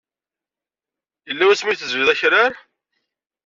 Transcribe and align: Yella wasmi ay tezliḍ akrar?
Yella 1.27 1.45
wasmi 1.47 1.69
ay 1.71 1.77
tezliḍ 1.77 2.09
akrar? 2.13 2.53